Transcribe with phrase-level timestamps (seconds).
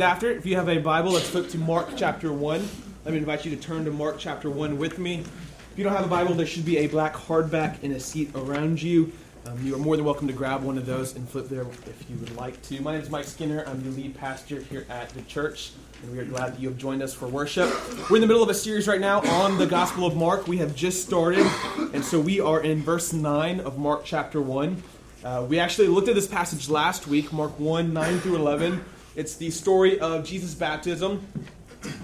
[0.00, 2.68] After, if you have a Bible, let's flip to Mark chapter 1.
[3.04, 5.24] Let me invite you to turn to Mark chapter 1 with me.
[5.72, 8.30] If you don't have a Bible, there should be a black hardback in a seat
[8.36, 9.10] around you.
[9.44, 12.08] Um, you are more than welcome to grab one of those and flip there if
[12.08, 12.80] you would like to.
[12.80, 13.64] My name is Mike Skinner.
[13.66, 15.72] I'm the lead pastor here at the church,
[16.04, 17.68] and we are glad that you have joined us for worship.
[18.08, 20.46] We're in the middle of a series right now on the Gospel of Mark.
[20.46, 21.44] We have just started,
[21.92, 24.80] and so we are in verse 9 of Mark chapter 1.
[25.24, 28.84] Uh, we actually looked at this passage last week, Mark 1 9 through 11.
[29.18, 31.26] It's the story of Jesus' baptism.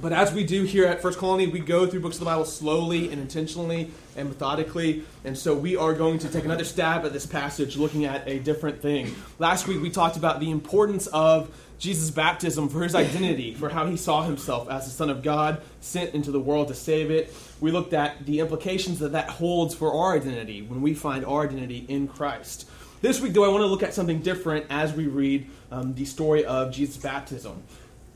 [0.02, 2.44] But as we do here at First Colony, we go through books of the Bible
[2.44, 5.04] slowly and intentionally and methodically.
[5.24, 8.40] And so we are going to take another stab at this passage looking at a
[8.40, 9.14] different thing.
[9.38, 13.86] Last week we talked about the importance of Jesus' baptism for his identity, for how
[13.86, 17.32] he saw himself as the Son of God sent into the world to save it.
[17.60, 21.44] We looked at the implications that that holds for our identity when we find our
[21.44, 22.68] identity in Christ.
[23.04, 26.04] This week, though, I want to look at something different as we read um, the
[26.04, 27.62] story of Jesus' baptism.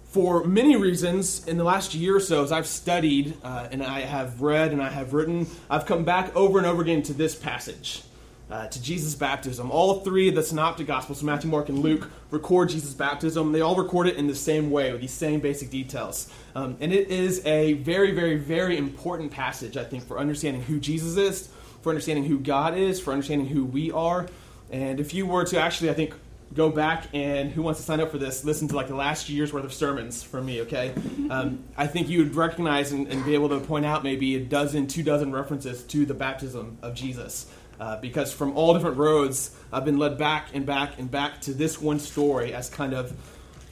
[0.05, 4.01] For many reasons, in the last year or so, as I've studied uh, and I
[4.01, 7.35] have read and I have written, I've come back over and over again to this
[7.35, 8.03] passage.
[8.51, 9.71] Uh, to Jesus' baptism.
[9.71, 13.53] All three of the synoptic gospels, Matthew, Mark, and Luke, record Jesus' baptism.
[13.53, 16.33] They all record it in the same way, with these same basic details.
[16.55, 20.81] Um, and it is a very, very, very important passage, I think, for understanding who
[20.81, 21.51] Jesus is,
[21.83, 24.27] for understanding who God is, for understanding who we are,
[24.71, 26.15] and if you were to actually, I think,
[26.55, 29.29] go back and who wants to sign up for this, listen to like the last
[29.29, 30.95] year's worth of sermons from me, okay?
[31.31, 34.41] Um, I think you would recognize and, and, be able to point out maybe a
[34.41, 37.53] dozen, two dozen references to the baptism of Jesus.
[37.79, 41.53] Uh, because from all different roads, I've been led back and back and back to
[41.53, 43.13] this one story as kind of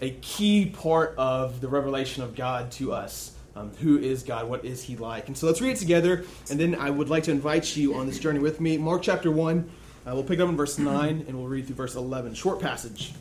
[0.03, 3.33] a key part of the revelation of God to us.
[3.55, 4.51] Um, who is God?
[4.51, 5.29] What is He like?
[5.29, 8.07] And so let's read it together, and then I would like to invite you on
[8.07, 8.77] this journey with me.
[8.77, 9.67] Mark chapter 1
[10.07, 12.35] uh, we'll pick up in verse 9 and we'll read through verse 11.
[12.35, 13.13] Short passage.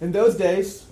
[0.00, 0.86] In those days,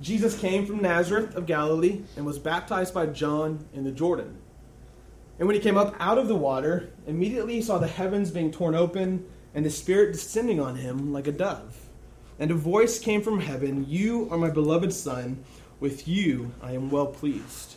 [0.00, 4.38] Jesus came from Nazareth of Galilee and was baptized by John in the Jordan.
[5.38, 8.52] And when he came up out of the water, immediately he saw the heavens being
[8.52, 11.88] torn open and the Spirit descending on him like a dove.
[12.38, 15.44] And a voice came from heaven You are my beloved Son,
[15.80, 17.76] with you I am well pleased.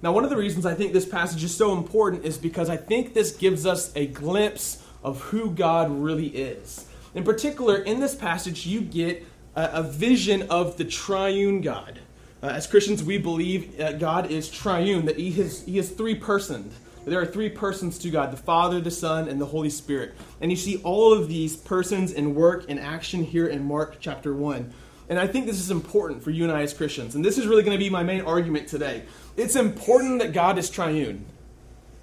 [0.00, 2.76] Now, one of the reasons I think this passage is so important is because I
[2.76, 6.86] think this gives us a glimpse of who God really is.
[7.14, 9.24] In particular, in this passage, you get
[9.54, 12.00] a, a vision of the triune God.
[12.42, 16.14] Uh, as Christians, we believe uh, God is triune, that he is, he is three
[16.14, 16.74] persons.
[17.04, 20.14] There are three persons to God the Father, the Son, and the Holy Spirit.
[20.40, 24.34] And you see all of these persons in work and action here in Mark chapter
[24.34, 24.72] 1.
[25.08, 27.16] And I think this is important for you and I as Christians.
[27.16, 29.02] And this is really going to be my main argument today.
[29.36, 31.24] It's important that God is triune.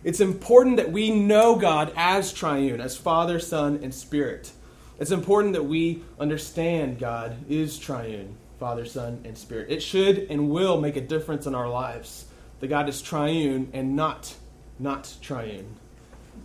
[0.03, 4.51] It's important that we know God as triune, as Father, Son, and Spirit.
[4.97, 9.69] It's important that we understand God is triune, Father, Son, and Spirit.
[9.69, 12.25] It should and will make a difference in our lives.
[12.61, 14.35] That God is triune and not
[14.79, 15.75] not triune.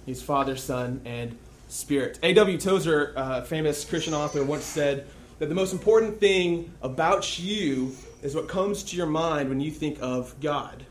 [0.05, 1.37] He's Father, Son, and
[1.69, 2.19] Spirit.
[2.23, 2.59] A.W.
[2.59, 5.07] Tozer, a famous Christian author, once said
[5.39, 9.71] that the most important thing about you is what comes to your mind when you
[9.71, 10.85] think of God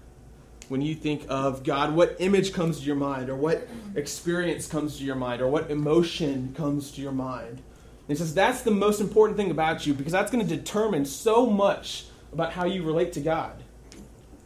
[0.70, 1.96] when you think of God?
[1.96, 5.70] What image comes to your mind, or what experience comes to your mind, or what
[5.72, 7.62] emotion comes to your mind?
[8.08, 11.06] And he says that's the most important thing about you because that's going to determine
[11.06, 13.64] so much about how you relate to God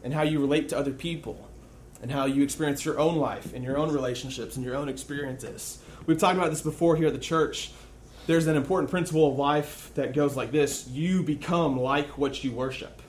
[0.04, 1.48] and how you relate to other people
[2.00, 5.82] and how you experience your own life and your own relationships and your own experiences.
[6.06, 7.72] We've talked about this before here at the church.
[8.26, 12.52] There's an important principle of life that goes like this you become like what you
[12.52, 13.02] worship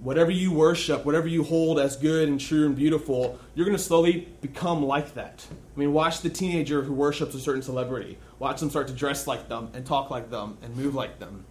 [0.00, 3.82] whatever you worship, whatever you hold as good and true and beautiful, you're going to
[3.82, 5.44] slowly become like that.
[5.50, 8.18] I mean, watch the teenager who worships a certain celebrity.
[8.38, 11.44] Watch them start to dress like them and talk like them and move like them.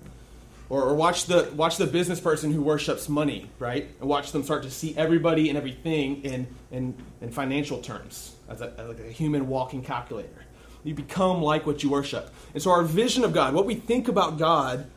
[0.70, 3.90] Or, or watch the watch the business person who worships money, right?
[4.02, 8.60] And watch them start to see everybody and everything in in, in financial terms as
[8.62, 10.44] a, as a human walking calculator.
[10.84, 12.34] You become like what you worship.
[12.54, 14.90] And so our vision of God, what we think about God,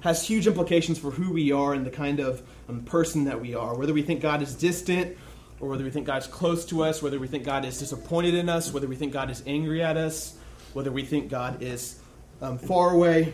[0.00, 2.42] has huge implications for who we are and the kind of
[2.72, 3.76] um, person that we are.
[3.76, 5.16] Whether we think God is distant,
[5.60, 8.48] or whether we think God's close to us, whether we think God is disappointed in
[8.48, 10.36] us, whether we think God is angry at us,
[10.72, 12.00] whether we think God is
[12.40, 13.32] um, far away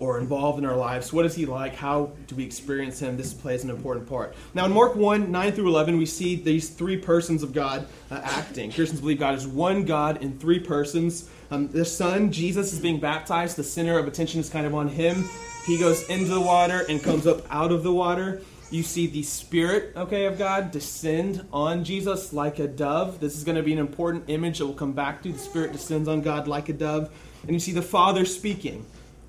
[0.00, 1.12] or involved in our lives.
[1.12, 1.76] What is He like?
[1.76, 3.16] How do we experience Him?
[3.16, 4.34] This plays an important part.
[4.54, 8.20] Now, in Mark 1 9 through 11, we see these three persons of God uh,
[8.24, 8.72] acting.
[8.72, 11.30] Christians believe God is one God in three persons.
[11.52, 13.56] Um, the Son, Jesus, is being baptized.
[13.56, 15.28] The center of attention is kind of on Him.
[15.66, 18.42] He goes into the water and comes up out of the water.
[18.70, 23.20] You see the Spirit, okay, of God descend on Jesus like a dove.
[23.20, 25.32] This is going to be an important image that we'll come back to.
[25.32, 27.10] The Spirit descends on God like a dove.
[27.42, 28.84] And you see the Father speaking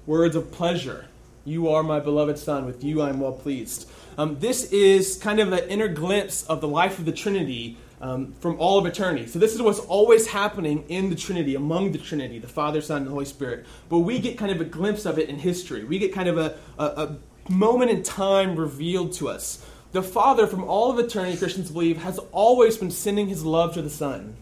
[0.05, 1.05] words of pleasure,
[1.45, 2.65] You are my beloved Son.
[2.65, 3.89] With you I am well pleased.
[4.17, 8.33] Um, this is kind of an inner glimpse of the life of the Trinity um,
[8.33, 9.27] from all of eternity.
[9.27, 12.97] So, this is what's always happening in the Trinity, among the Trinity, the Father, Son,
[12.97, 13.65] and the Holy Spirit.
[13.89, 15.83] But we get kind of a glimpse of it in history.
[15.83, 19.65] We get kind of a, a, a moment in time revealed to us.
[19.91, 23.81] The Father, from all of eternity, Christians believe, has always been sending his love to
[23.81, 24.35] the Son.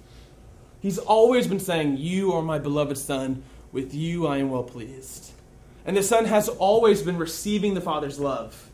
[0.81, 3.43] He's always been saying, You are my beloved Son.
[3.71, 5.31] With you I am well pleased.
[5.85, 8.69] And the Son has always been receiving the Father's love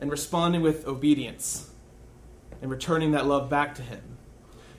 [0.00, 1.67] and responding with obedience
[2.60, 4.02] and returning that love back to Him.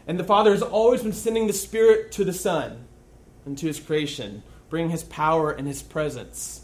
[0.08, 2.88] And the Father has always been sending the Spirit to the Son
[3.46, 6.62] and to His creation, bringing His power and His presence.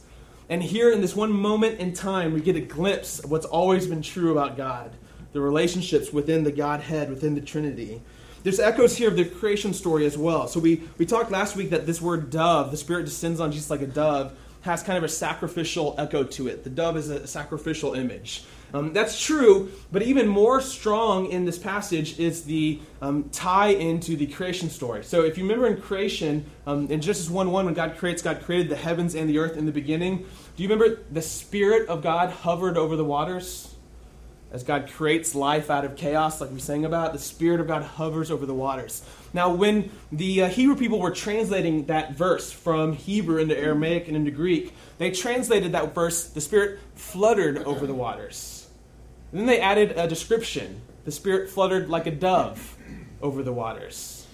[0.49, 3.87] And here in this one moment in time, we get a glimpse of what's always
[3.87, 4.95] been true about God
[5.33, 8.01] the relationships within the Godhead, within the Trinity.
[8.43, 10.47] There's echoes here of the creation story as well.
[10.47, 13.69] So we, we talked last week that this word dove, the Spirit descends on Jesus
[13.69, 14.31] like a dove,
[14.61, 16.63] has kind of a sacrificial echo to it.
[16.63, 18.45] The dove is a sacrificial image.
[18.75, 24.17] Um, that's true, but even more strong in this passage is the um, tie into
[24.17, 25.01] the creation story.
[25.01, 28.41] So if you remember in creation, um, in Genesis 1 1, when God creates, God
[28.41, 30.25] created the heavens and the earth in the beginning.
[30.57, 33.73] Do you remember the Spirit of God hovered over the waters?
[34.51, 37.81] As God creates life out of chaos, like we sang about, the Spirit of God
[37.81, 39.03] hovers over the waters.
[39.33, 44.17] Now, when the uh, Hebrew people were translating that verse from Hebrew into Aramaic and
[44.17, 48.54] into Greek, they translated that verse, the Spirit fluttered over the waters.
[49.35, 52.77] And then they added a description the Spirit fluttered like a dove
[53.21, 54.25] over the waters.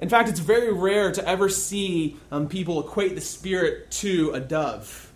[0.00, 4.38] In fact, it's very rare to ever see um, people equate the Spirit to a
[4.38, 5.10] dove.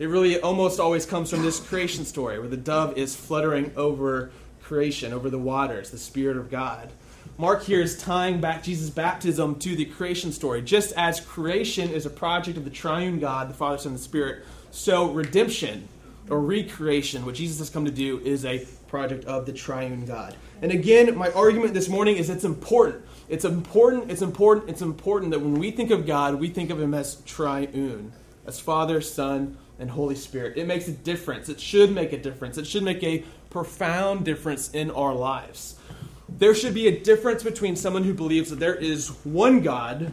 [0.00, 4.32] It really almost always comes from this creation story where the dove is fluttering over
[4.62, 6.90] creation, over the waters, the Spirit of God.
[7.38, 10.60] Mark here is tying back Jesus' baptism to the creation story.
[10.60, 14.02] Just as creation is a project of the triune God, the Father, Son, and the
[14.02, 15.86] Spirit, so redemption
[16.30, 20.36] or recreation, what Jesus has come to do, is a project of the triune God.
[20.62, 23.04] And again, my argument this morning is it's important.
[23.28, 26.80] It's important, it's important, it's important that when we think of God, we think of
[26.80, 28.12] Him as triune,
[28.46, 30.56] as Father, Son, and Holy Spirit.
[30.56, 31.48] It makes a difference.
[31.48, 32.56] It should make a difference.
[32.56, 35.76] It should make a profound difference in our lives
[36.28, 40.12] there should be a difference between someone who believes that there is one God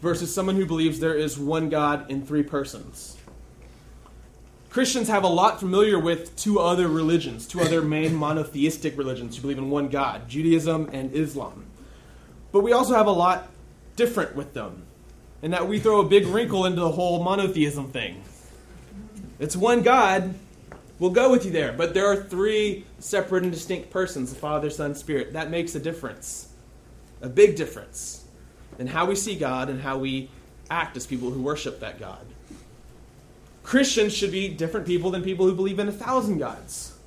[0.00, 3.16] versus someone who believes there is one God in three persons.
[4.70, 9.42] Christians have a lot familiar with two other religions, two other main monotheistic religions who
[9.42, 11.66] believe in one God Judaism and Islam.
[12.52, 13.48] But we also have a lot
[13.96, 14.84] different with them,
[15.42, 18.22] in that we throw a big wrinkle into the whole monotheism thing.
[19.38, 20.34] It's one God,
[21.00, 21.72] We'll go with you there.
[21.72, 25.32] But there are three separate and distinct persons the Father, Son, Spirit.
[25.32, 26.52] That makes a difference.
[27.22, 28.24] A big difference
[28.78, 30.30] in how we see God and how we
[30.70, 32.24] act as people who worship that God.
[33.70, 36.98] Christians should be different people than people who believe in a thousand gods,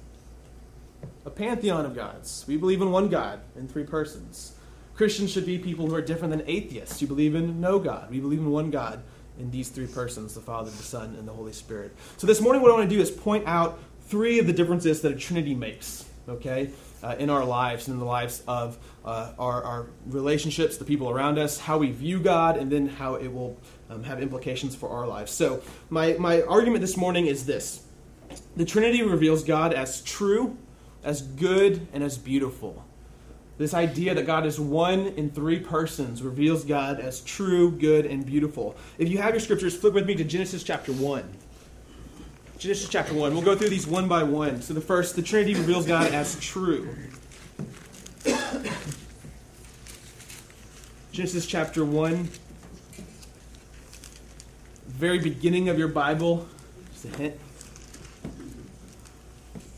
[1.25, 2.45] a pantheon of gods.
[2.47, 4.53] We believe in one God in three persons.
[4.95, 8.09] Christians should be people who are different than atheists who believe in no God.
[8.09, 9.03] We believe in one God
[9.37, 11.93] in these three persons the Father, the Son, and the Holy Spirit.
[12.15, 13.77] So this morning, what I want to do is point out
[14.07, 16.69] three of the differences that a Trinity makes, okay,
[17.03, 21.09] uh, in our lives and in the lives of uh, our, our, relationships, the people
[21.09, 23.57] around us, how we view God, and then how it will
[23.93, 25.31] um, have implications for our lives.
[25.31, 27.85] So, my, my argument this morning is this
[28.55, 30.57] the Trinity reveals God as true,
[31.03, 32.83] as good, and as beautiful.
[33.57, 38.25] This idea that God is one in three persons reveals God as true, good, and
[38.25, 38.75] beautiful.
[38.97, 41.23] If you have your scriptures, flip with me to Genesis chapter 1.
[42.57, 43.33] Genesis chapter 1.
[43.33, 44.61] We'll go through these one by one.
[44.61, 46.89] So, the first, the Trinity reveals God as true.
[51.11, 52.29] Genesis chapter 1.
[55.03, 56.47] Very beginning of your Bible.
[56.93, 57.35] Just a hint.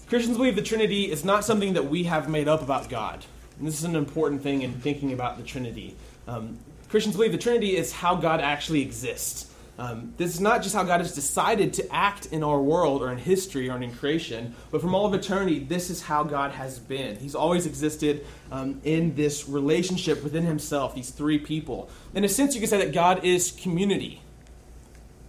[0.08, 3.26] Christians believe the Trinity is not something that we have made up about God.
[3.58, 5.96] And this is an important thing in thinking about the Trinity.
[6.28, 9.52] Um, Christians believe the Trinity is how God actually exists.
[9.80, 13.12] Um, this is not just how God has decided to act in our world or
[13.12, 16.78] in history or in creation, but from all of eternity, this is how God has
[16.78, 17.18] been.
[17.18, 21.90] He's always existed um, in this relationship within Himself, these three people.
[22.14, 24.22] In a sense, you could say that God is community.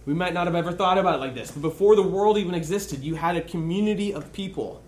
[0.07, 2.55] We might not have ever thought about it like this, but before the world even
[2.55, 4.81] existed, you had a community of people,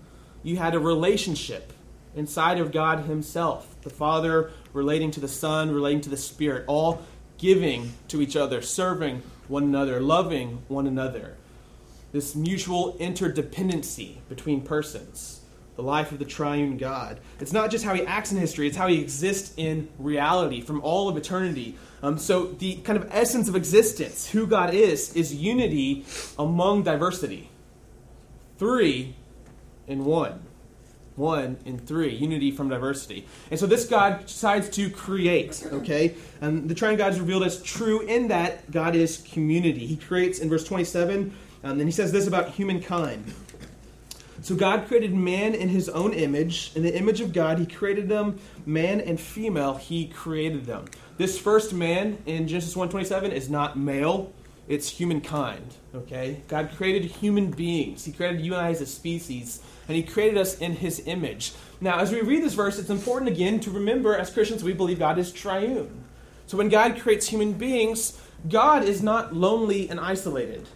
[0.43, 1.73] you had a relationship
[2.15, 3.75] inside of God Himself.
[3.81, 7.01] The Father relating to the Son, relating to the Spirit, all
[7.37, 11.35] giving to each other, serving one another, loving one another.
[12.13, 15.38] This mutual interdependency between persons.
[15.79, 17.21] The life of the triune God.
[17.39, 20.81] It's not just how he acts in history, it's how he exists in reality from
[20.81, 21.77] all of eternity.
[22.03, 26.05] Um, so, the kind of essence of existence, who God is, is unity
[26.37, 27.49] among diversity.
[28.57, 29.15] Three
[29.87, 30.41] in one.
[31.15, 32.13] One in three.
[32.13, 33.25] Unity from diversity.
[33.49, 36.15] And so, this God decides to create, okay?
[36.41, 39.85] And the triune God is revealed as true in that God is community.
[39.85, 41.33] He creates in verse 27,
[41.63, 43.33] um, and he says this about humankind.
[44.41, 46.71] So God created man in his own image.
[46.75, 50.85] In the image of God, he created them, man and female, he created them.
[51.17, 54.31] This first man in Genesis 1:27 is not male,
[54.67, 56.41] it's humankind, okay?
[56.47, 58.05] God created human beings.
[58.05, 61.53] He created you and I as a species, and he created us in his image.
[61.81, 64.99] Now, as we read this verse, it's important again to remember as Christians we believe
[64.99, 66.03] God is triune.
[66.47, 70.67] So when God creates human beings, God is not lonely and isolated.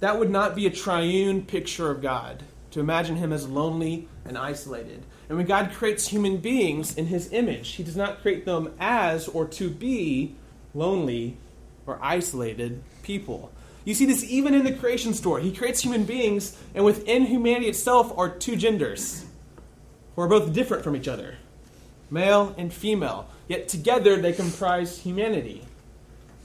[0.00, 2.42] That would not be a triune picture of God
[2.74, 5.00] to imagine him as lonely and isolated.
[5.28, 9.28] And when God creates human beings in his image, he does not create them as
[9.28, 10.34] or to be
[10.74, 11.36] lonely
[11.86, 13.52] or isolated people.
[13.84, 15.44] You see this even in the creation story.
[15.44, 19.24] He creates human beings, and within humanity itself are two genders
[20.16, 21.36] who are both different from each other
[22.10, 23.28] male and female.
[23.46, 25.62] Yet together they comprise humanity,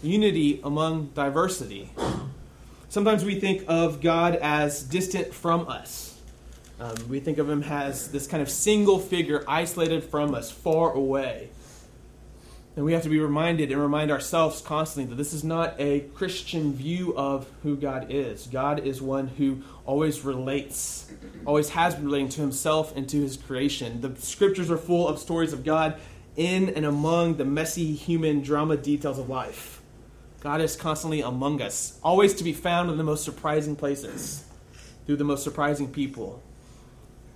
[0.03, 1.89] unity among diversity.
[2.87, 6.18] Sometimes we think of God as distant from us
[6.79, 10.93] um, we think of him as this kind of single figure isolated from us, far
[10.93, 11.49] away.
[12.75, 16.01] And we have to be reminded and remind ourselves constantly that this is not a
[16.15, 18.47] Christian view of who God is.
[18.47, 21.11] God is one who always relates,
[21.45, 23.99] always has been relating to himself and to his creation.
[23.99, 25.99] The scriptures are full of stories of God
[26.37, 29.81] in and among the messy human drama details of life.
[30.39, 34.45] God is constantly among us, always to be found in the most surprising places,
[35.05, 36.41] through the most surprising people.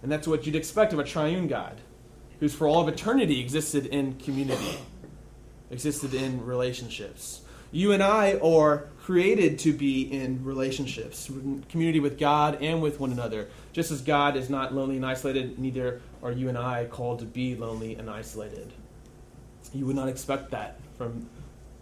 [0.04, 1.80] And that's what you'd expect of a triune God,
[2.40, 4.78] who's for all of eternity existed in community,
[5.72, 7.42] existed in relationships.
[7.72, 13.00] You and I are created to be in relationships, in community with God and with
[13.00, 13.48] one another.
[13.72, 17.26] Just as God is not lonely and isolated, neither are you and I called to
[17.26, 18.72] be lonely and isolated.
[19.74, 21.28] You would not expect that from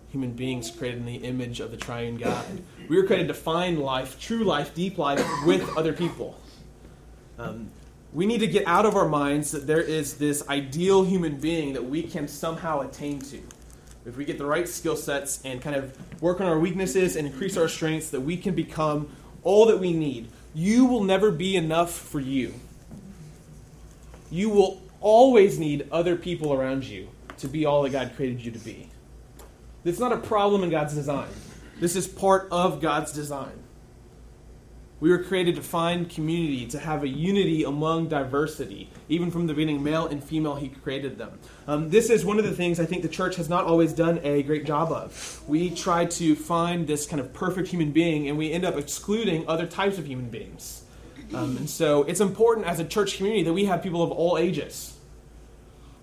[0.10, 2.46] human beings created in the image of the triune God.
[2.88, 6.40] We were created to find life, true life, deep life, with other people.
[7.40, 7.72] Um,
[8.14, 11.74] we need to get out of our minds that there is this ideal human being
[11.74, 13.40] that we can somehow attain to.
[14.06, 17.28] If we get the right skill sets and kind of work on our weaknesses and
[17.28, 19.10] increase our strengths, that we can become
[19.44, 20.30] all that we need.
[20.54, 22.54] You will never be enough for you.
[24.30, 28.52] You will always need other people around you to be all that God created you
[28.52, 28.90] to be.
[29.86, 31.30] It's not a problem in God's design.
[31.80, 33.61] This is part of God's design.
[35.02, 38.88] We were created to find community, to have a unity among diversity.
[39.10, 41.40] Even from the beginning, male and female, He created them.
[41.68, 44.20] Um, this is one of the things I think the church has not always done
[44.24, 45.42] a great job of.
[45.48, 49.48] We try to find this kind of perfect human being, and we end up excluding
[49.48, 50.84] other types of human beings.
[51.34, 54.38] Um, and so it's important as a church community that we have people of all
[54.38, 54.96] ages.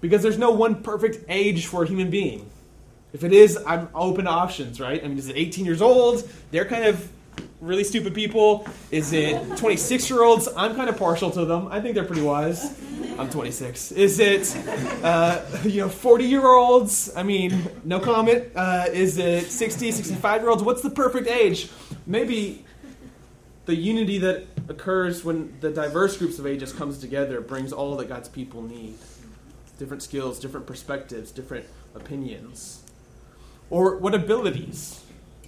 [0.01, 2.51] Because there's no one perfect age for a human being.
[3.13, 5.03] If it is, I'm open to options, right?
[5.03, 6.29] I mean, is it 18 years old?
[6.51, 7.09] They're kind of
[7.61, 8.67] really stupid people?
[8.91, 10.49] Is it 26 year olds?
[10.57, 11.69] I'm kind of partial to them.
[11.69, 12.79] I think they're pretty wise.
[13.19, 13.93] I'm 26.
[13.93, 14.57] Is it,
[15.03, 17.11] uh, you know, 40 year olds?
[17.17, 18.45] I mean, no comment.
[18.55, 20.63] Uh, is it 60, 65 year olds?
[20.63, 21.71] What's the perfect age?
[22.07, 22.65] Maybe
[23.67, 28.09] the unity that occurs when the diverse groups of ages comes together brings all that
[28.09, 28.95] God's people need.
[29.79, 32.83] Different skills, different perspectives, different opinions.
[33.71, 35.05] Or what abilities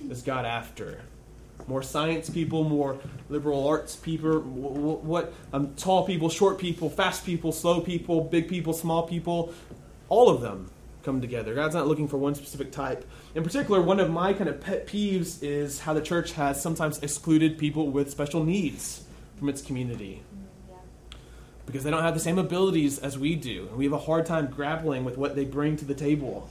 [0.09, 1.01] is God after?
[1.71, 2.99] More science people, more
[3.29, 8.73] liberal arts people, what um, tall people, short people, fast people, slow people, big people,
[8.73, 9.55] small people,
[10.09, 10.69] all of them
[11.05, 11.55] come together.
[11.55, 13.09] God's not looking for one specific type.
[13.35, 16.99] In particular, one of my kind of pet peeves is how the church has sometimes
[16.99, 19.05] excluded people with special needs
[19.39, 20.23] from its community.
[21.67, 24.27] Because they don't have the same abilities as we do, and we have a hard
[24.27, 26.51] time grappling with what they bring to the table.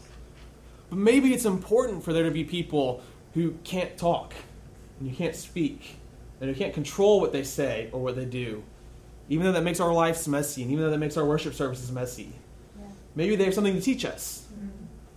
[0.90, 4.34] But maybe it's important for there to be people who can't talk
[5.00, 5.98] and you can't speak,
[6.39, 8.63] and you can't control what they say or what they do,
[9.29, 11.91] even though that makes our lives messy, and even though that makes our worship services
[11.91, 12.34] messy.
[12.77, 12.86] Yeah.
[13.15, 14.48] Maybe they have something to teach us.
[14.53, 14.68] Mm-hmm.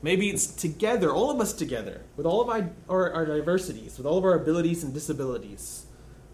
[0.02, 4.06] Maybe it's together, all of us together, with all of our, our, our diversities, with
[4.06, 5.86] all of our abilities and disabilities.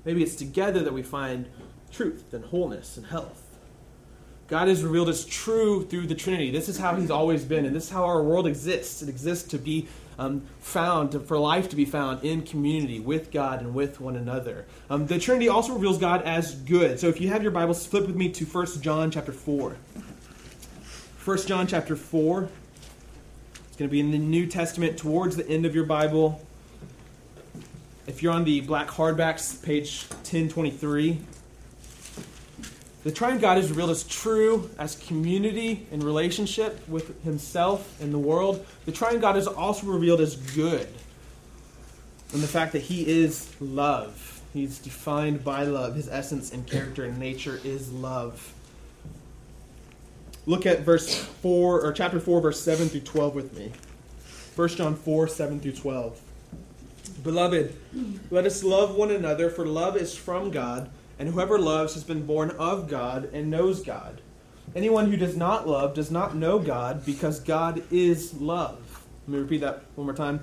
[0.05, 1.49] Maybe it's together that we find
[1.93, 3.45] truth and wholeness and health.
[4.47, 6.51] God has revealed as true through the Trinity.
[6.51, 9.03] This is how He's always been, and this is how our world exists.
[9.03, 9.87] It exists to be
[10.19, 14.17] um, found, to, for life to be found in community with God and with one
[14.17, 14.67] another.
[14.91, 16.99] Um, the Trinity also reveals God as good.
[16.99, 19.77] So if you have your Bibles, flip with me to 1 John chapter 4.
[21.25, 22.49] 1 John chapter 4.
[23.69, 26.45] It's going to be in the New Testament towards the end of your Bible.
[28.07, 31.19] If you're on the black hardbacks, page 1023.
[33.09, 38.19] The triune God is revealed as true, as community and relationship with himself and the
[38.19, 38.67] world.
[38.85, 40.87] The triune God is also revealed as good.
[42.35, 44.43] And the fact that he is love.
[44.53, 45.95] He's defined by love.
[45.95, 48.53] His essence and character and nature is love.
[50.45, 53.73] Look at verse 4 or chapter 4 verse 7 through 12 with me.
[54.55, 56.21] 1 John 4 7 through 12.
[57.25, 57.75] Beloved,
[58.31, 62.27] let us love one another, for love is from God and whoever loves has been
[62.27, 64.21] born of God and knows God.
[64.77, 69.07] Anyone who does not love does not know God because God is love.
[69.27, 70.41] Let me repeat that one more time.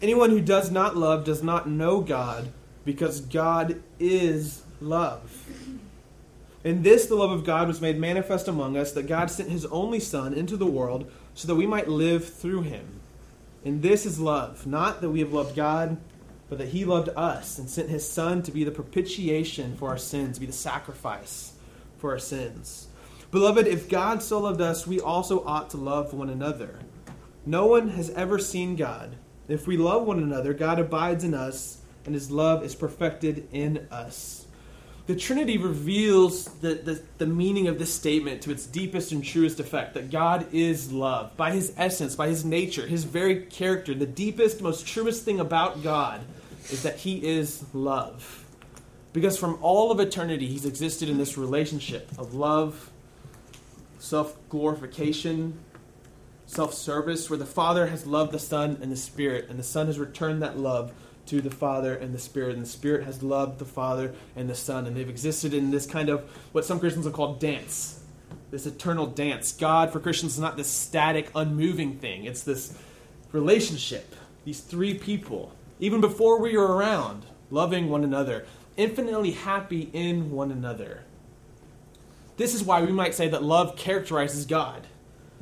[0.00, 2.48] Anyone who does not love does not know God
[2.84, 5.44] because God is love.
[6.62, 9.66] In this, the love of God was made manifest among us that God sent his
[9.66, 13.00] only Son into the world so that we might live through him.
[13.64, 15.96] And this is love, not that we have loved God
[16.48, 19.98] but that he loved us and sent his son to be the propitiation for our
[19.98, 21.52] sins, to be the sacrifice
[21.98, 22.88] for our sins.
[23.30, 26.78] Beloved, if God so loved us, we also ought to love one another.
[27.44, 29.16] No one has ever seen God.
[29.48, 33.86] If we love one another, God abides in us, and his love is perfected in
[33.90, 34.46] us.
[35.06, 39.58] The Trinity reveals the, the, the, meaning of this statement to its deepest and truest
[39.58, 41.34] effect that God is love.
[41.34, 45.82] By his essence, by his nature, his very character, the deepest, most truest thing about
[45.82, 46.20] God
[46.70, 48.44] is that he is love.
[49.12, 52.90] Because from all of eternity, he's existed in this relationship of love,
[53.98, 55.58] self glorification,
[56.46, 59.86] self service, where the Father has loved the Son and the Spirit, and the Son
[59.86, 60.92] has returned that love
[61.26, 64.54] to the Father and the Spirit, and the Spirit has loved the Father and the
[64.54, 66.22] Son, and they've existed in this kind of
[66.52, 68.02] what some Christians have called dance,
[68.50, 69.52] this eternal dance.
[69.52, 72.76] God for Christians is not this static, unmoving thing, it's this
[73.32, 80.30] relationship, these three people even before we were around, loving one another, infinitely happy in
[80.30, 81.04] one another.
[82.36, 84.86] This is why we might say that love characterizes God.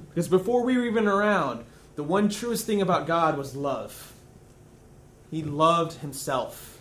[0.09, 4.15] Because before we were even around, the one truest thing about God was love.
[5.31, 6.81] He loved himself.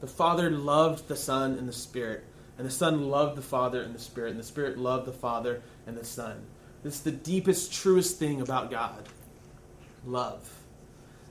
[0.00, 2.24] The Father loved the Son and the Spirit,
[2.56, 5.60] and the Son loved the Father and the Spirit, and the Spirit loved the Father
[5.86, 6.40] and the Son.
[6.84, 9.08] This is the deepest, truest thing about God
[10.06, 10.57] love.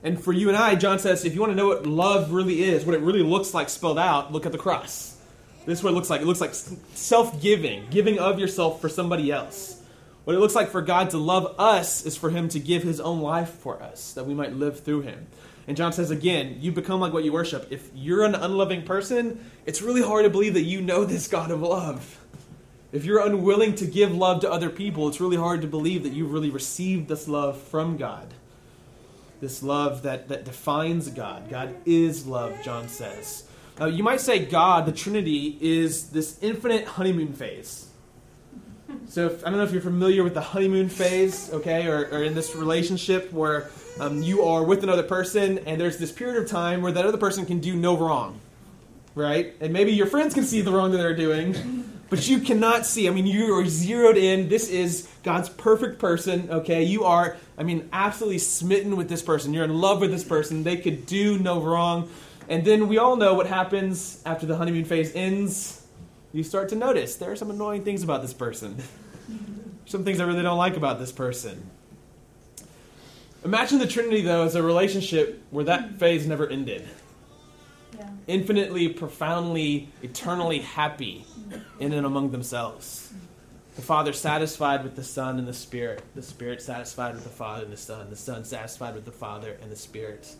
[0.04, 2.64] And for you and I, John says, if you want to know what love really
[2.64, 5.18] is, what it really looks like spelled out, look at the cross.
[5.66, 6.22] This is what it looks like.
[6.22, 9.82] It looks like self giving, giving of yourself for somebody else.
[10.24, 13.00] What it looks like for God to love us is for Him to give His
[13.00, 15.28] own life for us, that we might live through Him.
[15.68, 17.68] And John says again, you become like what you worship.
[17.70, 21.52] If you're an unloving person, it's really hard to believe that you know this God
[21.52, 22.26] of love.
[22.94, 26.14] If you're unwilling to give love to other people, it's really hard to believe that
[26.14, 28.34] you've really received this love from God
[29.40, 31.50] this love that, that defines God.
[31.50, 33.48] God is love, John says.
[33.80, 37.88] Uh, you might say God, the Trinity, is this infinite honeymoon phase.
[39.08, 42.24] So if, I don't know if you're familiar with the honeymoon phase, okay, or, or
[42.24, 43.70] in this relationship where
[44.00, 47.18] um, you are with another person and there's this period of time where that other
[47.18, 48.40] person can do no wrong,
[49.16, 49.54] right?
[49.60, 51.54] And maybe your friends can see the wrong that they're doing,
[52.10, 53.08] but you cannot see.
[53.08, 54.50] I mean, you are zeroed in.
[54.50, 56.84] This is God's perfect person, okay?
[56.84, 59.54] You are, I mean, absolutely smitten with this person.
[59.54, 60.64] You're in love with this person.
[60.64, 62.10] They could do no wrong.
[62.48, 65.86] And then we all know what happens after the honeymoon phase ends.
[66.32, 68.78] You start to notice there are some annoying things about this person.
[69.86, 71.70] some things I really don't like about this person.
[73.44, 76.88] Imagine the Trinity, though, as a relationship where that phase never ended
[78.28, 81.26] infinitely, profoundly, eternally happy
[81.80, 83.14] in and among themselves.
[83.76, 87.64] The Father satisfied with the Son and the Spirit, the Spirit satisfied with the Father
[87.64, 90.36] and the Son, the Son satisfied with the Father and the Spirit.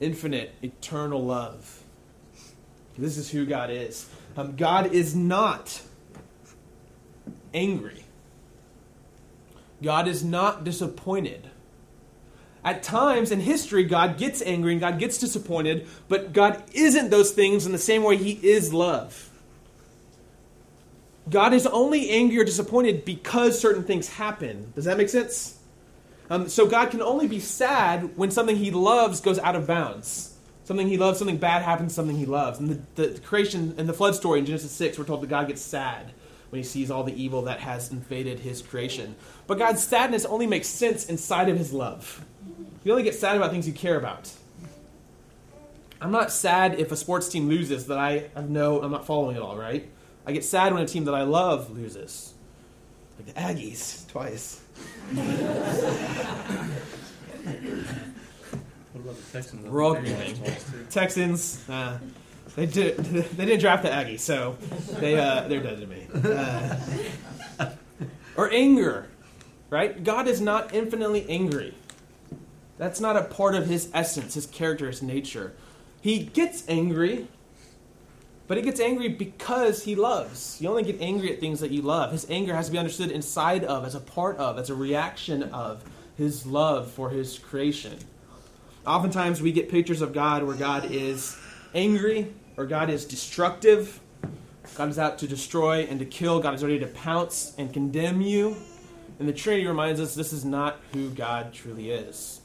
[0.00, 1.82] Infinite, eternal love.
[2.96, 4.08] This is who God is.
[4.36, 5.82] Um, God is not
[7.52, 8.04] angry.
[9.82, 11.50] God is not disappointed.
[12.66, 17.30] At times in history, God gets angry and God gets disappointed, but God isn't those
[17.30, 19.30] things in the same way He is love.
[21.30, 24.72] God is only angry or disappointed because certain things happen.
[24.74, 25.60] Does that make sense?
[26.28, 30.34] Um, so God can only be sad when something He loves goes out of bounds.
[30.64, 32.58] Something He loves, something bad happens, something He loves.
[32.58, 35.46] And the, the creation and the flood story in Genesis 6, we're told that God
[35.46, 36.12] gets sad
[36.50, 39.14] when he sees all the evil that has invaded his creation.
[39.46, 42.24] But God's sadness only makes sense inside of his love.
[42.86, 44.30] You only get sad about things you care about.
[46.00, 49.42] I'm not sad if a sports team loses that I know I'm not following it
[49.42, 49.90] all, right?
[50.24, 52.32] I get sad when a team that I love loses.
[53.18, 54.60] Like the Aggies, twice.
[58.92, 59.66] What about the Texans?
[59.66, 60.40] We're all grieving.
[60.88, 61.98] Texans, uh,
[62.54, 64.56] they did they didn't draft the Aggie, so
[65.00, 66.06] they uh, they're dead to me.
[67.58, 67.70] Uh,
[68.36, 69.08] or anger,
[69.70, 70.04] right?
[70.04, 71.74] God is not infinitely angry.
[72.78, 75.54] That's not a part of his essence, his character, his nature.
[76.00, 77.28] He gets angry,
[78.46, 80.58] but he gets angry because he loves.
[80.60, 82.12] You only get angry at things that you love.
[82.12, 85.44] His anger has to be understood inside of, as a part of, as a reaction
[85.44, 85.84] of
[86.16, 87.98] his love for his creation.
[88.86, 91.36] Oftentimes we get pictures of God where God is
[91.74, 94.00] angry or God is destructive.
[94.76, 96.40] God is out to destroy and to kill.
[96.40, 98.56] God is ready to pounce and condemn you.
[99.18, 102.40] And the Trinity reminds us this is not who God truly is.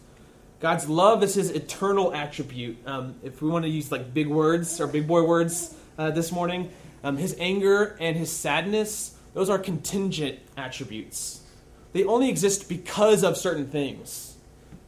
[0.62, 2.78] God's love is his eternal attribute.
[2.86, 6.32] Um, if we want to use like big words or big boy words uh, this
[6.32, 6.72] morning,
[7.04, 11.42] um, his anger and his sadness, those are contingent attributes.
[11.94, 14.38] They only exist because of certain things,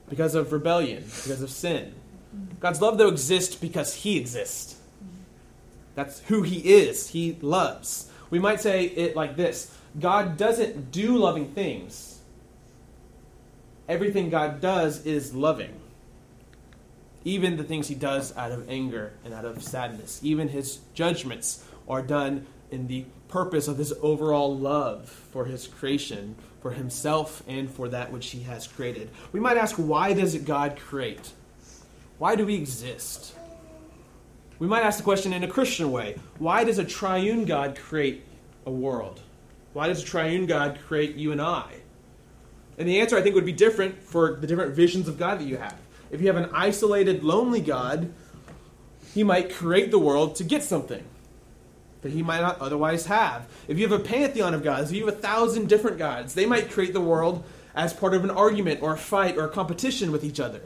[0.09, 1.95] because of rebellion, because of sin.
[2.59, 4.79] God's love, though, exists because he exists.
[5.95, 7.09] That's who he is.
[7.09, 8.11] He loves.
[8.29, 12.12] We might say it like this God doesn't do loving things
[13.87, 15.79] everything God does is loving.
[17.25, 21.63] Even the things he does out of anger and out of sadness, even his judgments
[21.87, 27.69] are done in the purpose of his overall love for his creation, for himself, and
[27.69, 29.09] for that which he has created.
[29.31, 31.31] We might ask, why does God create?
[32.17, 33.35] Why do we exist?
[34.59, 38.23] We might ask the question in a Christian way why does a triune God create
[38.65, 39.19] a world?
[39.73, 41.82] Why does a triune God create you and I?
[42.77, 45.47] And the answer, I think, would be different for the different visions of God that
[45.47, 45.77] you have.
[46.11, 48.11] If you have an isolated, lonely God,
[49.13, 51.03] he might create the world to get something
[52.01, 53.47] that he might not otherwise have.
[53.67, 56.45] If you have a pantheon of gods, if you have a thousand different gods, they
[56.45, 57.43] might create the world
[57.75, 60.61] as part of an argument or a fight or a competition with each other.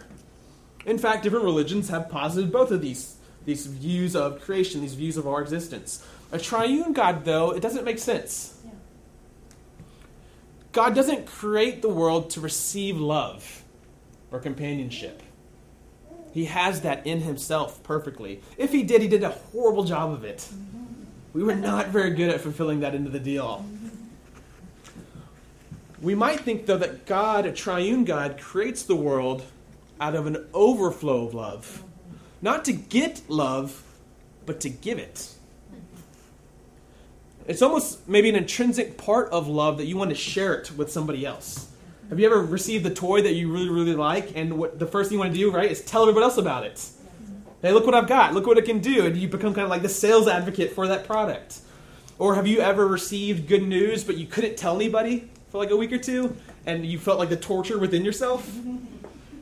[0.86, 3.16] In fact, different religions have posited both of these,
[3.46, 6.06] these views of creation, these views of our existence.
[6.32, 8.57] A triune God, though, it doesn't make sense.
[10.78, 13.64] God doesn't create the world to receive love
[14.32, 15.24] or companionship.
[16.36, 18.44] He has that in himself perfectly.
[18.60, 20.48] If he did, he did a horrible job of it.
[21.34, 23.66] We were not very good at fulfilling that into the deal.
[26.00, 29.46] We might think, though, that God, a triune God, creates the world
[30.00, 31.84] out of an overflow of love.
[32.40, 33.82] Not to get love,
[34.46, 35.34] but to give it.
[37.48, 40.92] It's almost maybe an intrinsic part of love that you want to share it with
[40.92, 41.70] somebody else.
[42.10, 45.10] Have you ever received the toy that you really, really like, and what the first
[45.10, 46.90] thing you want to do, right, is tell everybody else about it?
[47.62, 48.34] Hey, look what I've got.
[48.34, 49.06] Look what it can do.
[49.06, 51.60] And you become kind of like the sales advocate for that product.
[52.20, 55.78] Or have you ever received good news, but you couldn't tell anybody for like a
[55.78, 58.50] week or two, and you felt like the torture within yourself?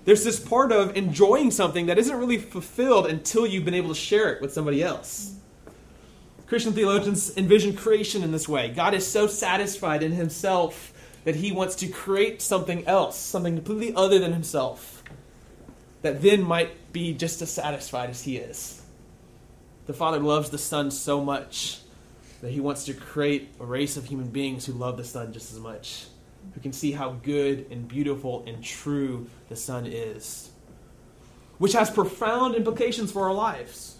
[0.06, 3.96] There's this part of enjoying something that isn't really fulfilled until you've been able to
[3.96, 5.35] share it with somebody else.
[6.48, 8.70] Christian theologians envision creation in this way.
[8.70, 13.96] God is so satisfied in himself that he wants to create something else, something completely
[13.96, 15.04] other than himself,
[16.04, 18.84] that then might be just as satisfied as he is.
[19.88, 21.80] The Father loves the Son so much
[22.42, 25.52] that he wants to create a race of human beings who love the Son just
[25.52, 26.06] as much,
[26.54, 30.52] who can see how good and beautiful and true the Son is,
[31.58, 33.95] which has profound implications for our lives.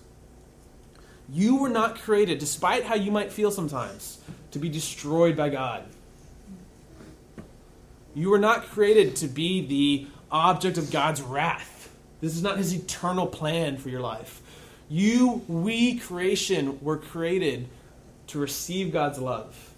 [1.30, 4.20] You were not created, despite how you might feel sometimes,
[4.52, 5.84] to be destroyed by God.
[8.14, 11.94] You were not created to be the object of God's wrath.
[12.22, 14.42] This is not his eternal plan for your life.
[14.88, 17.68] You, we, creation, were created
[18.28, 19.74] to receive God's love,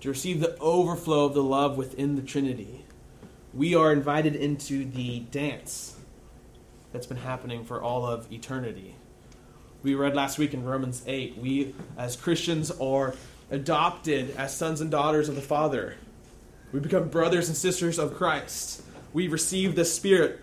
[0.00, 2.84] to receive the overflow of the love within the Trinity.
[3.54, 5.96] We are invited into the dance
[6.92, 8.96] that's been happening for all of eternity.
[9.86, 13.14] We read last week in Romans 8, we as Christians are
[13.52, 15.94] adopted as sons and daughters of the Father.
[16.72, 18.82] We become brothers and sisters of Christ.
[19.12, 20.40] We receive the Spirit.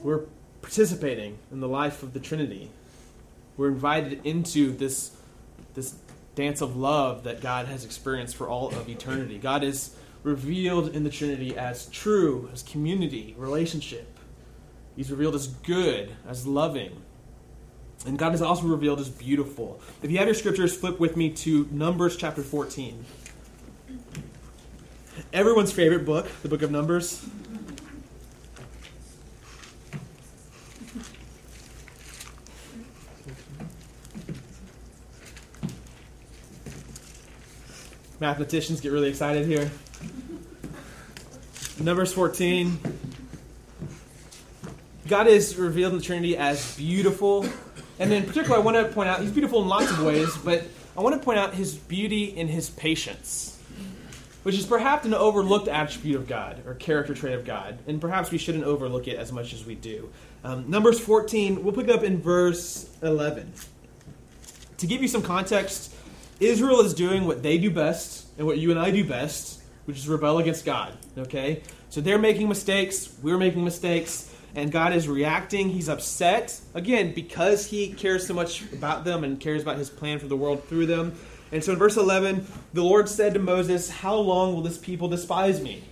[0.00, 0.26] We're
[0.60, 2.70] participating in the life of the Trinity.
[3.56, 5.10] We're invited into this,
[5.74, 5.96] this
[6.36, 9.38] dance of love that God has experienced for all of eternity.
[9.38, 14.11] God is revealed in the Trinity as true, as community, relationship.
[14.96, 17.02] He's revealed as good, as loving.
[18.06, 19.80] And God is also revealed as beautiful.
[20.02, 23.04] If you have your scriptures, flip with me to Numbers chapter 14.
[25.32, 27.24] Everyone's favorite book, the book of Numbers.
[38.20, 39.70] Mathematicians get really excited here.
[41.80, 43.01] Numbers 14.
[45.08, 47.44] God is revealed in the Trinity as beautiful.
[47.98, 50.64] And in particular, I want to point out he's beautiful in lots of ways, but
[50.96, 53.60] I want to point out his beauty in his patience,
[54.44, 57.78] which is perhaps an overlooked attribute of God or character trait of God.
[57.86, 60.10] And perhaps we shouldn't overlook it as much as we do.
[60.44, 63.52] Um, Numbers 14, we'll pick up in verse 11.
[64.78, 65.94] To give you some context,
[66.38, 69.96] Israel is doing what they do best and what you and I do best, which
[69.96, 70.96] is rebel against God.
[71.18, 71.62] Okay?
[71.90, 75.70] So they're making mistakes, we're making mistakes, and God is reacting.
[75.70, 80.18] He's upset, again, because he cares so much about them and cares about his plan
[80.18, 81.14] for the world through them.
[81.52, 85.08] And so in verse 11, the Lord said to Moses, How long will this people
[85.08, 85.84] despise me?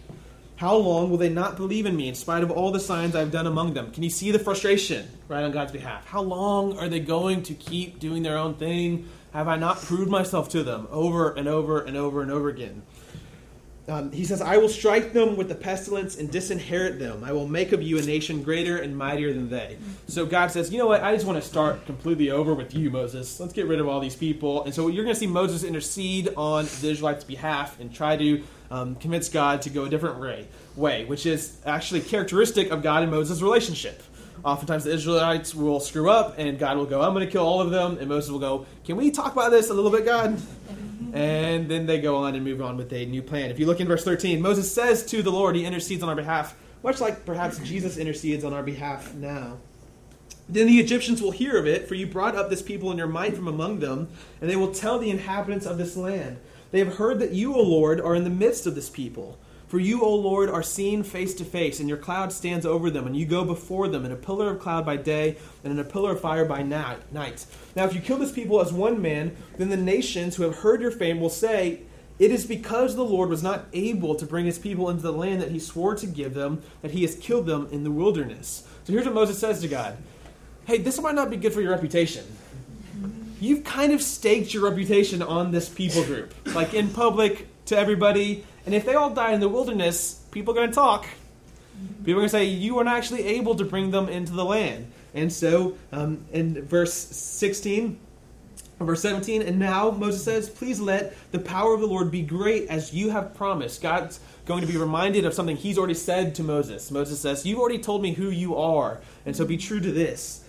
[0.57, 3.33] How long will they not believe in me in spite of all the signs I've
[3.33, 3.91] done among them?
[3.93, 6.07] Can you see the frustration right on God's behalf?
[6.07, 9.09] How long are they going to keep doing their own thing?
[9.33, 12.83] Have I not proved myself to them over and over and over and over again?
[13.91, 17.25] Um, he says, I will strike them with the pestilence and disinherit them.
[17.25, 19.79] I will make of you a nation greater and mightier than they.
[20.07, 21.03] So God says, You know what?
[21.03, 23.41] I just want to start completely over with you, Moses.
[23.41, 24.63] Let's get rid of all these people.
[24.65, 28.43] And so you're going to see Moses intercede on the Israelites' behalf and try to
[28.71, 33.03] um, convince God to go a different way, way, which is actually characteristic of God
[33.03, 34.05] and Moses' relationship.
[34.45, 37.61] Oftentimes the Israelites will screw up and God will go, I'm going to kill all
[37.61, 37.99] of them.
[37.99, 40.41] And Moses will go, Can we talk about this a little bit, God?
[41.15, 43.51] And then they go on and move on with a new plan.
[43.51, 46.17] If you look in verse 13, Moses says to the Lord, He intercedes on our
[46.17, 49.59] behalf, much like perhaps Jesus intercedes on our behalf now.
[50.49, 53.07] Then the Egyptians will hear of it, for you brought up this people in your
[53.07, 54.09] might from among them,
[54.41, 56.39] and they will tell the inhabitants of this land.
[56.73, 59.39] They have heard that you, O Lord, are in the midst of this people.
[59.71, 63.07] For you, O Lord, are seen face to face, and your cloud stands over them,
[63.07, 65.85] and you go before them in a pillar of cloud by day and in a
[65.85, 67.47] pillar of fire by night.
[67.77, 70.81] Now, if you kill this people as one man, then the nations who have heard
[70.81, 71.83] your fame will say,
[72.19, 75.41] It is because the Lord was not able to bring his people into the land
[75.41, 78.67] that he swore to give them that he has killed them in the wilderness.
[78.83, 79.97] So here's what Moses says to God
[80.65, 82.25] Hey, this might not be good for your reputation
[83.41, 88.45] you've kind of staked your reputation on this people group, like in public to everybody.
[88.67, 91.07] And if they all die in the wilderness, people are going to talk.
[91.99, 94.91] People are going to say, You weren't actually able to bring them into the land.
[95.15, 97.99] And so, um, in verse 16,
[98.79, 102.69] verse 17, and now Moses says, Please let the power of the Lord be great
[102.69, 103.83] as you have promised.
[103.83, 106.91] God's going to be reminded of something he's already said to Moses.
[106.91, 110.45] Moses says, You've already told me who you are, and so be true to this.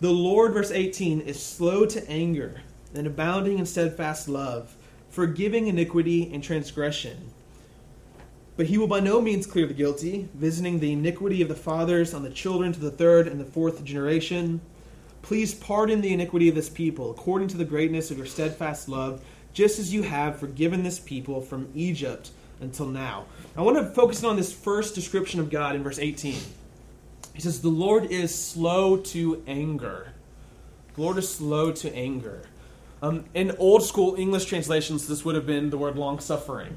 [0.00, 2.60] The Lord, verse 18, is slow to anger
[2.94, 4.74] and abounding in steadfast love,
[5.14, 7.30] forgiving iniquity and transgression.
[8.56, 12.12] But he will by no means clear the guilty, visiting the iniquity of the fathers
[12.12, 14.60] on the children to the third and the fourth generation.
[15.22, 19.24] Please pardon the iniquity of this people, according to the greatness of your steadfast love,
[19.52, 23.26] just as you have forgiven this people from Egypt until now.
[23.56, 26.40] I want to focus on this first description of God in verse 18.
[27.34, 30.08] He says, The Lord is slow to anger.
[30.96, 32.42] The Lord is slow to anger.
[33.04, 36.74] Um, in old school English translations, this would have been the word long suffering.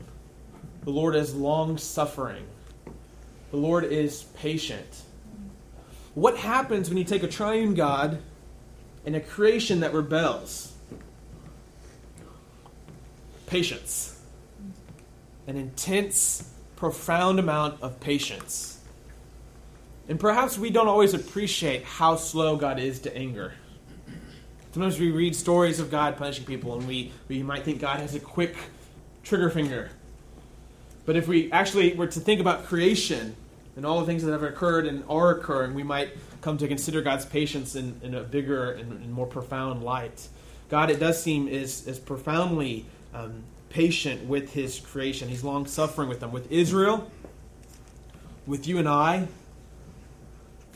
[0.83, 2.43] The Lord is long suffering.
[3.51, 5.03] The Lord is patient.
[6.15, 8.19] What happens when you take a triune God
[9.05, 10.73] and a creation that rebels?
[13.45, 14.21] Patience.
[15.47, 18.81] An intense, profound amount of patience.
[20.09, 23.53] And perhaps we don't always appreciate how slow God is to anger.
[24.77, 28.13] Sometimes we read stories of God punishing people and we, we might think God has
[28.13, 28.55] a quick
[29.23, 29.89] trigger finger.
[31.03, 33.35] But if we actually were to think about creation
[33.75, 36.09] and all the things that have occurred and are occurring, we might
[36.41, 40.27] come to consider God's patience in, in a bigger and, and, more profound light.
[40.69, 42.85] God, it does seem, is, is profoundly
[43.15, 45.27] um, patient with his creation.
[45.27, 46.31] He's long suffering with them.
[46.31, 47.09] With Israel,
[48.45, 49.27] with you and I,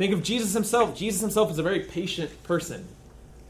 [0.02, 0.98] Think of Jesus himself.
[0.98, 2.88] Jesus himself is a very patient person.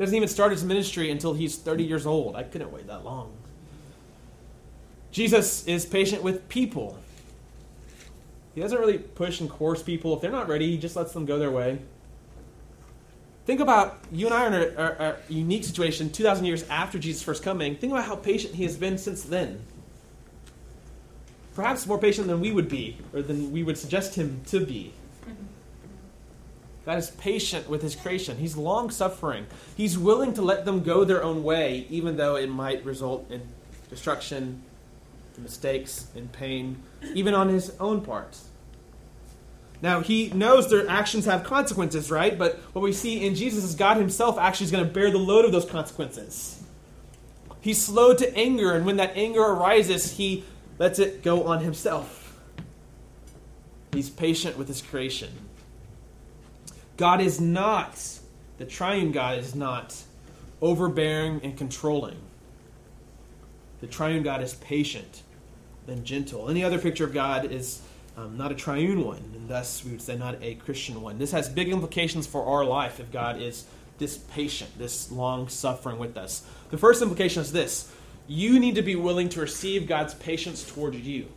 [0.01, 2.35] Doesn't even start his ministry until he's 30 years old.
[2.35, 3.31] I couldn't wait that long.
[5.11, 6.97] Jesus is patient with people.
[8.55, 10.15] He doesn't really push and coerce people.
[10.15, 11.77] If they're not ready, he just lets them go their way.
[13.45, 16.97] Think about you and I are in a, a, a unique situation 2,000 years after
[16.97, 17.75] Jesus' first coming.
[17.75, 19.61] Think about how patient he has been since then.
[21.53, 24.93] Perhaps more patient than we would be, or than we would suggest him to be.
[26.85, 28.37] God is patient with his creation.
[28.37, 29.45] He's long suffering.
[29.75, 33.41] He's willing to let them go their own way, even though it might result in
[33.89, 34.63] destruction,
[35.37, 36.81] mistakes, and pain,
[37.13, 38.37] even on his own part.
[39.81, 42.37] Now, he knows their actions have consequences, right?
[42.37, 45.17] But what we see in Jesus is God himself actually is going to bear the
[45.17, 46.63] load of those consequences.
[47.61, 50.43] He's slow to anger, and when that anger arises, he
[50.79, 52.39] lets it go on himself.
[53.93, 55.29] He's patient with his creation.
[57.01, 57.99] God is not,
[58.59, 60.03] the triune God is not
[60.61, 62.19] overbearing and controlling.
[63.79, 65.23] The triune God is patient
[65.87, 66.47] and gentle.
[66.47, 67.81] Any other picture of God is
[68.15, 71.17] um, not a triune one, and thus we would say not a Christian one.
[71.17, 73.65] This has big implications for our life if God is
[73.97, 76.45] this patient, this long suffering with us.
[76.69, 77.91] The first implication is this
[78.27, 81.29] you need to be willing to receive God's patience towards you.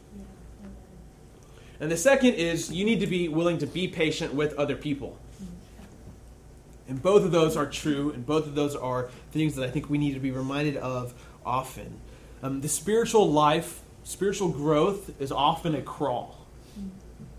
[1.81, 5.19] And the second is you need to be willing to be patient with other people.
[6.89, 9.89] And both of those are true, and both of those are things that I think
[9.89, 12.01] we need to be reminded of often.
[12.43, 16.47] Um, the spiritual life, spiritual growth, is often a crawl.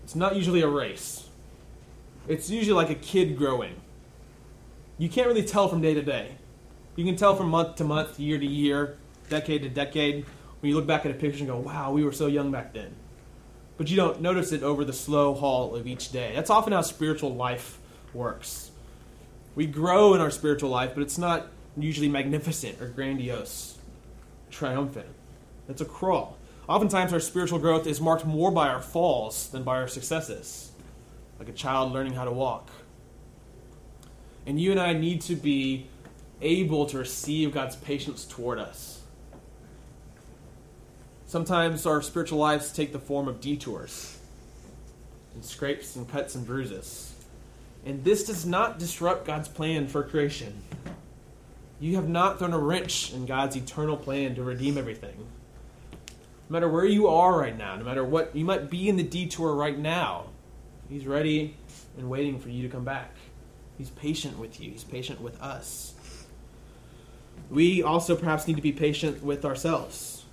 [0.02, 1.28] It's not usually a race.
[2.28, 3.80] It's usually like a kid growing.
[4.98, 6.36] You can't really tell from day to day.
[6.96, 8.96] You can tell from month to month, year to year,
[9.28, 10.24] decade to decade,
[10.60, 12.72] when you look back at a picture and go, wow, we were so young back
[12.72, 12.94] then.
[13.76, 16.32] But you don't notice it over the slow haul of each day.
[16.34, 17.78] That's often how spiritual life
[18.14, 18.65] works.
[19.56, 23.78] We grow in our spiritual life, but it's not usually magnificent or grandiose,
[24.50, 25.08] triumphant.
[25.66, 26.36] It's a crawl.
[26.68, 30.72] Oftentimes, our spiritual growth is marked more by our falls than by our successes,
[31.38, 32.68] like a child learning how to walk.
[34.46, 35.86] And you and I need to be
[36.42, 39.00] able to receive God's patience toward us.
[41.26, 44.18] Sometimes our spiritual lives take the form of detours
[45.34, 47.15] and scrapes and cuts and bruises.
[47.86, 50.60] And this does not disrupt God's plan for creation.
[51.78, 55.16] You have not thrown a wrench in God's eternal plan to redeem everything.
[56.48, 59.04] No matter where you are right now, no matter what you might be in the
[59.04, 60.26] detour right now,
[60.88, 61.56] He's ready
[61.96, 63.14] and waiting for you to come back.
[63.78, 65.94] He's patient with you, He's patient with us.
[67.50, 70.24] We also perhaps need to be patient with ourselves.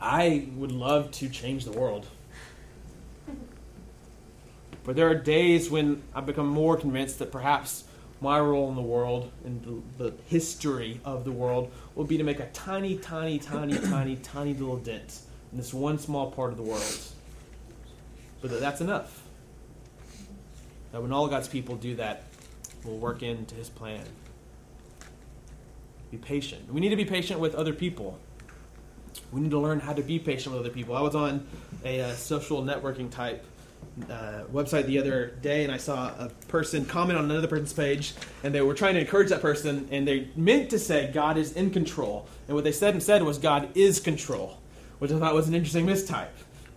[0.00, 2.06] I would love to change the world.
[4.84, 7.84] But there are days when I've become more convinced that perhaps
[8.20, 12.24] my role in the world and the, the history of the world will be to
[12.24, 15.20] make a tiny, tiny, tiny, tiny, tiny little dent
[15.52, 16.98] in this one small part of the world.
[18.40, 19.22] But that that's enough.
[20.92, 22.24] That when all God's people do that,
[22.84, 24.04] we'll work into his plan.
[26.10, 26.72] Be patient.
[26.72, 28.18] We need to be patient with other people.
[29.30, 30.96] We need to learn how to be patient with other people.
[30.96, 31.46] I was on
[31.84, 33.44] a uh, social networking type
[34.10, 38.14] uh, website the other day, and I saw a person comment on another person's page,
[38.42, 41.52] and they were trying to encourage that person, and they meant to say God is
[41.52, 44.58] in control, and what they said instead was God is control,
[44.98, 46.28] which I thought was an interesting mistype.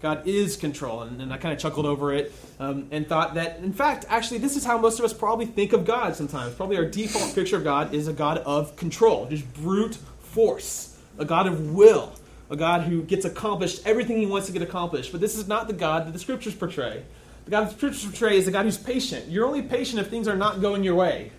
[0.02, 3.60] God is control, and, and I kind of chuckled over it um, and thought that,
[3.60, 6.56] in fact, actually, this is how most of us probably think of God sometimes.
[6.56, 11.26] Probably our default picture of God is a God of control, just brute force, a
[11.26, 12.14] God of will
[12.52, 15.14] a God who gets accomplished everything he wants to get accomplished.
[15.14, 17.04] But this is not the God that the scriptures portray.
[17.46, 19.30] The God the scriptures portray is a God who's patient.
[19.30, 21.32] You're only patient if things are not going your way,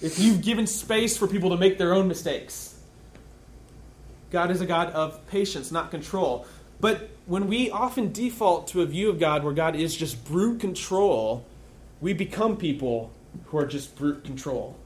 [0.00, 2.78] if you've given space for people to make their own mistakes.
[4.30, 6.46] God is a God of patience, not control.
[6.80, 10.60] But when we often default to a view of God where God is just brute
[10.60, 11.44] control,
[12.00, 13.10] we become people
[13.46, 14.76] who are just brute control,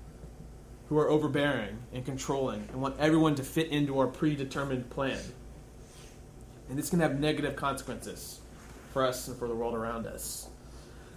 [0.89, 5.21] who are overbearing and controlling and want everyone to fit into our predetermined plan.
[6.71, 8.39] And this can have negative consequences
[8.93, 10.49] for us and for the world around us.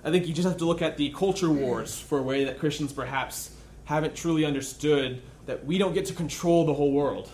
[0.04, 2.60] I think you just have to look at the culture wars for a way that
[2.60, 3.52] Christians perhaps
[3.86, 7.30] haven't truly understood that we don't get to control the whole world.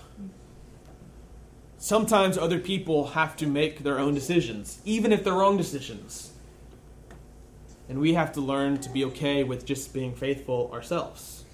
[1.77, 6.33] Sometimes other people have to make their own decisions, even if they're wrong decisions.
[7.87, 11.45] And we have to learn to be okay with just being faithful ourselves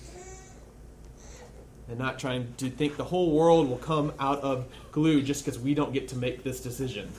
[1.88, 5.60] and not trying to think the whole world will come out of glue just because
[5.60, 7.12] we don't get to make this decision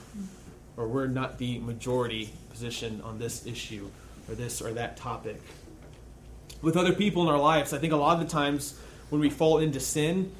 [0.75, 3.89] or we're not the majority position on this issue
[4.29, 5.41] or this or that topic.
[6.61, 9.29] With other people in our lives, I think a lot of the times when we
[9.29, 10.31] fall into sin,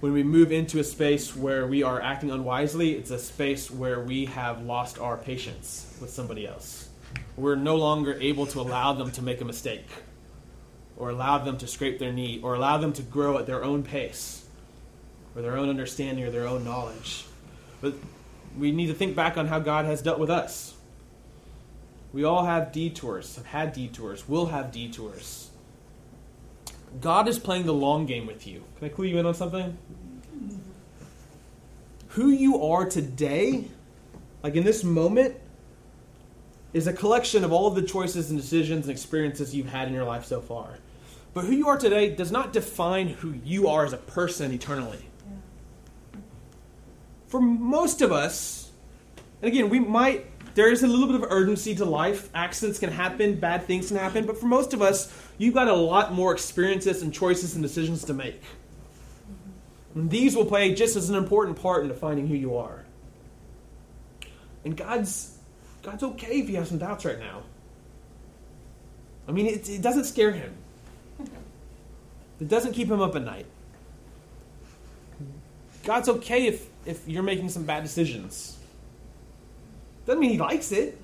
[0.00, 4.00] when we move into a space where we are acting unwisely, it's a space where
[4.00, 6.88] we have lost our patience with somebody else.
[7.36, 9.86] We're no longer able to allow them to make a mistake
[10.96, 13.82] or allow them to scrape their knee, or allow them to grow at their own
[13.82, 14.46] pace,
[15.34, 17.24] or their own understanding, or their own knowledge.
[17.80, 17.94] But
[18.56, 20.74] we need to think back on how God has dealt with us.
[22.12, 25.50] We all have detours, have had detours, will have detours.
[27.00, 28.62] God is playing the long game with you.
[28.78, 29.76] Can I clue you in on something?
[32.10, 33.64] Who you are today,
[34.44, 35.34] like in this moment,
[36.72, 39.94] is a collection of all of the choices and decisions and experiences you've had in
[39.94, 40.78] your life so far.
[41.34, 45.04] But who you are today does not define who you are as a person eternally.
[47.26, 48.70] For most of us,
[49.42, 52.30] and again, we might, there is a little bit of urgency to life.
[52.34, 55.74] Accidents can happen, bad things can happen, but for most of us, you've got a
[55.74, 58.40] lot more experiences and choices and decisions to make.
[59.96, 62.84] And these will play just as an important part in defining who you are.
[64.64, 65.36] And God's
[65.82, 67.42] God's okay if you have some doubts right now.
[69.28, 70.54] I mean, it, it doesn't scare him.
[72.40, 73.46] It doesn't keep him up at night.
[75.84, 78.58] God's okay if, if you're making some bad decisions.
[80.06, 80.98] Doesn't mean he likes it.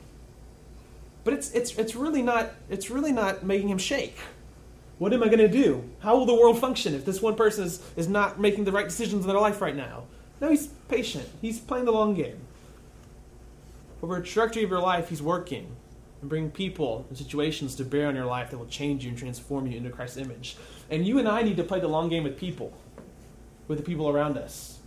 [1.22, 4.16] But it's, it's, it's, really not, it's really not making him shake.
[4.98, 5.84] What am I going to do?
[6.00, 8.86] How will the world function if this one person is, is not making the right
[8.86, 10.04] decisions in their life right now?
[10.40, 11.28] No, he's patient.
[11.42, 12.38] He's playing the long game.
[14.02, 15.76] Over a trajectory of your life, he's working
[16.20, 19.18] and bring people and situations to bear on your life that will change you and
[19.18, 20.56] transform you into Christ's image.
[20.90, 22.72] And you and I need to play the long game with people,
[23.68, 24.80] with the people around us.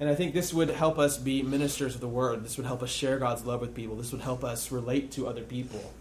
[0.00, 2.44] And I think this would help us be ministers of the word.
[2.44, 3.94] This would help us share God's love with people.
[3.94, 5.92] This would help us relate to other people.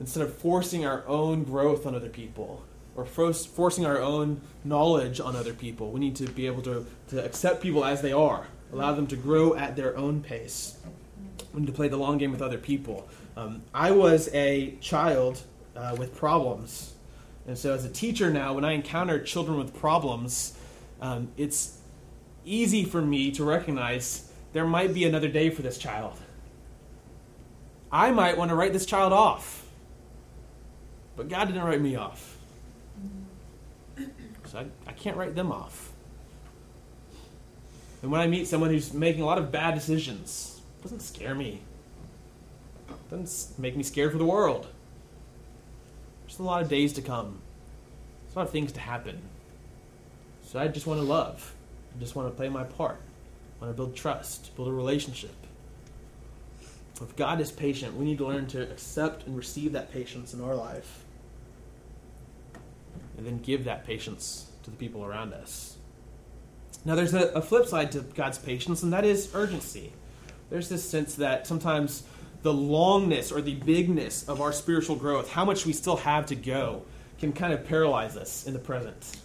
[0.00, 2.64] Instead of forcing our own growth on other people
[2.96, 7.24] or forcing our own knowledge on other people, we need to be able to, to
[7.24, 10.78] accept people as they are, allow them to grow at their own pace.
[11.54, 13.08] Need to play the long game with other people.
[13.36, 15.42] Um, I was a child
[15.74, 16.94] uh, with problems.
[17.46, 20.56] And so, as a teacher now, when I encounter children with problems,
[21.00, 21.78] um, it's
[22.44, 26.14] easy for me to recognize there might be another day for this child.
[27.90, 29.66] I might want to write this child off.
[31.16, 32.36] But God didn't write me off.
[34.44, 35.92] So I, I can't write them off.
[38.02, 40.57] And when I meet someone who's making a lot of bad decisions,
[40.88, 41.60] doesn't scare me.
[42.88, 44.66] It doesn't make me scared for the world.
[46.24, 47.40] There's a lot of days to come.
[48.24, 49.20] There's a lot of things to happen.
[50.44, 51.54] So I just want to love.
[51.94, 52.96] I just want to play my part.
[53.60, 55.34] I want to build trust, build a relationship.
[57.02, 60.40] If God is patient, we need to learn to accept and receive that patience in
[60.40, 61.04] our life.
[63.18, 65.76] And then give that patience to the people around us.
[66.86, 69.92] Now, there's a, a flip side to God's patience, and that is urgency.
[70.50, 72.04] There's this sense that sometimes
[72.42, 76.36] the longness or the bigness of our spiritual growth, how much we still have to
[76.36, 76.82] go,
[77.18, 79.16] can kind of paralyze us in the present.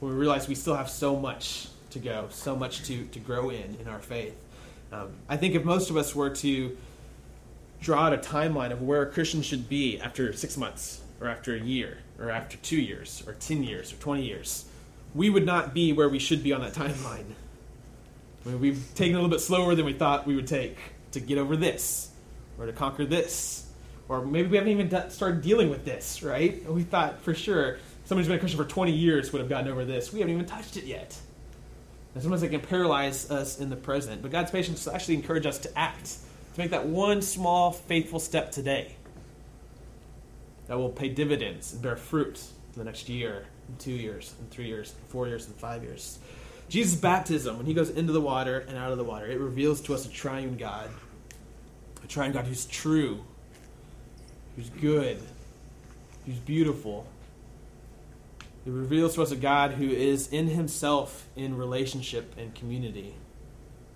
[0.00, 3.50] When we realize we still have so much to go, so much to, to grow
[3.50, 4.36] in in our faith.
[4.92, 6.76] Um, I think if most of us were to
[7.80, 11.54] draw out a timeline of where a Christian should be after six months, or after
[11.54, 14.64] a year, or after two years, or 10 years, or 20 years,
[15.14, 17.34] we would not be where we should be on that timeline.
[18.44, 20.76] I mean, we've taken a little bit slower than we thought we would take
[21.12, 22.10] to get over this,
[22.58, 23.66] or to conquer this,
[24.08, 26.68] or maybe we haven't even started dealing with this, right?
[26.70, 29.70] We thought for sure somebody who's been a Christian for 20 years would have gotten
[29.70, 30.12] over this.
[30.12, 31.16] We haven't even touched it yet.
[32.14, 34.22] And sometimes it can paralyze us in the present.
[34.22, 36.04] But God's patience actually encourage us to act,
[36.54, 38.94] to make that one small, faithful step today
[40.66, 42.42] that will pay dividends and bear fruit
[42.74, 46.18] in the next year, and two years, and three years, four years, and five years.
[46.68, 49.80] Jesus' baptism, when he goes into the water and out of the water, it reveals
[49.82, 50.90] to us a triune God.
[52.02, 53.24] A triune God who's true,
[54.56, 55.18] who's good,
[56.26, 57.06] who's beautiful,
[58.66, 63.14] it reveals to us a God who is in himself in relationship and community,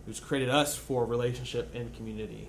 [0.05, 2.49] who's created us for relationship and community.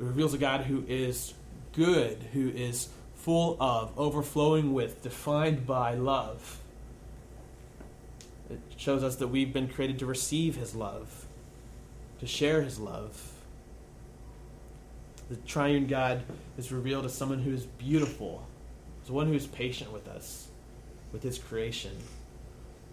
[0.00, 1.34] It reveals a God who is
[1.74, 6.58] good, who is full of, overflowing with, defined by love.
[8.52, 11.26] It shows us that we've been created to receive his love,
[12.20, 13.32] to share his love.
[15.30, 16.22] The triune God
[16.58, 18.46] is revealed as someone who is beautiful,
[19.02, 20.48] as one who is patient with us
[21.12, 21.92] with his creation.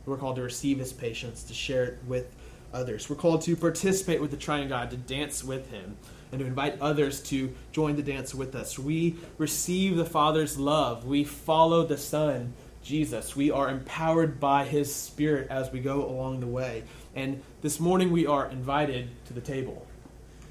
[0.05, 2.35] We're called to receive his patience, to share it with
[2.73, 3.09] others.
[3.09, 5.97] We're called to participate with the triune God, to dance with him,
[6.31, 8.79] and to invite others to join the dance with us.
[8.79, 11.05] We receive the Father's love.
[11.05, 13.35] We follow the Son, Jesus.
[13.35, 16.83] We are empowered by his Spirit as we go along the way.
[17.15, 19.85] And this morning we are invited to the table.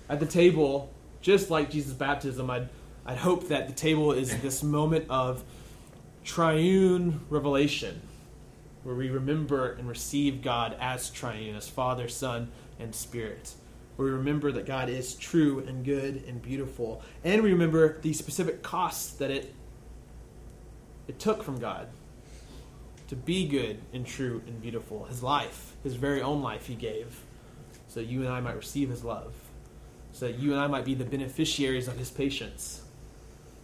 [0.09, 2.69] At the table, just like Jesus' baptism, I'd,
[3.07, 5.43] I'd hope that the table is this moment of
[6.25, 8.01] triune revelation,
[8.83, 13.55] where we remember and receive God as triune, as Father, Son, and Spirit.
[13.99, 18.13] where we remember that God is true and good and beautiful, and we remember the
[18.13, 19.53] specific costs that it
[21.09, 21.89] it took from God
[23.09, 25.05] to be good and true and beautiful.
[25.05, 27.21] His life, his very own life, he gave,
[27.89, 29.35] so you and I might receive his love,
[30.13, 32.83] so that you and I might be the beneficiaries of his patience,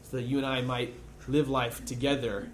[0.03, 0.95] so that you and I might
[1.29, 2.49] live life together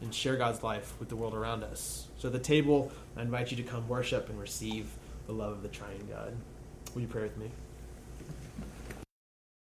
[0.00, 2.06] and share God's life with the world around us.
[2.18, 4.88] So, at the table, I invite you to come worship and receive
[5.26, 6.36] the love of the triune God.
[6.94, 7.50] Will you pray with me?